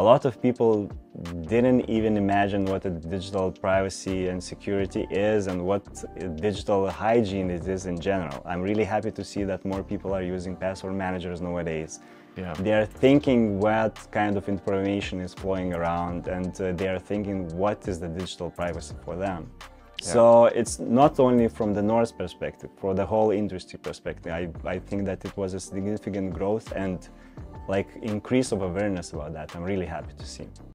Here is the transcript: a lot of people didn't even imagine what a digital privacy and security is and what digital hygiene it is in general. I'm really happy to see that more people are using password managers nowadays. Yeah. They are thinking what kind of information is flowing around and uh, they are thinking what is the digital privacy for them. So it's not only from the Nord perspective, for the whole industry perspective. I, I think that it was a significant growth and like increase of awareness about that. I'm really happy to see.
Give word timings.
a 0.00 0.02
lot 0.12 0.24
of 0.24 0.40
people 0.40 0.90
didn't 1.54 1.82
even 1.96 2.16
imagine 2.16 2.64
what 2.64 2.82
a 2.86 2.92
digital 3.16 3.52
privacy 3.52 4.28
and 4.28 4.42
security 4.42 5.06
is 5.10 5.46
and 5.50 5.58
what 5.70 5.82
digital 6.48 6.88
hygiene 6.88 7.50
it 7.50 7.68
is 7.68 7.84
in 7.84 8.00
general. 8.00 8.38
I'm 8.50 8.62
really 8.62 8.86
happy 8.94 9.10
to 9.18 9.22
see 9.22 9.44
that 9.50 9.60
more 9.72 9.82
people 9.92 10.10
are 10.14 10.22
using 10.22 10.56
password 10.56 10.94
managers 10.94 11.42
nowadays. 11.42 12.00
Yeah. 12.34 12.54
They 12.66 12.72
are 12.72 12.86
thinking 12.86 13.60
what 13.60 13.94
kind 14.10 14.34
of 14.38 14.48
information 14.48 15.20
is 15.20 15.34
flowing 15.34 15.74
around 15.74 16.28
and 16.28 16.52
uh, 16.58 16.72
they 16.72 16.88
are 16.88 17.02
thinking 17.12 17.36
what 17.62 17.86
is 17.86 18.00
the 18.00 18.08
digital 18.08 18.48
privacy 18.50 18.94
for 19.04 19.16
them. 19.16 19.50
So 20.00 20.46
it's 20.46 20.78
not 20.78 21.20
only 21.20 21.46
from 21.48 21.74
the 21.74 21.82
Nord 21.82 22.10
perspective, 22.16 22.70
for 22.82 22.94
the 22.94 23.04
whole 23.04 23.32
industry 23.32 23.78
perspective. 23.78 24.32
I, 24.32 24.48
I 24.64 24.78
think 24.78 25.04
that 25.04 25.22
it 25.26 25.36
was 25.36 25.52
a 25.52 25.60
significant 25.60 26.32
growth 26.32 26.72
and 26.74 26.98
like 27.68 27.88
increase 28.02 28.52
of 28.52 28.62
awareness 28.62 29.12
about 29.12 29.32
that. 29.34 29.54
I'm 29.54 29.62
really 29.62 29.86
happy 29.86 30.12
to 30.18 30.26
see. 30.26 30.46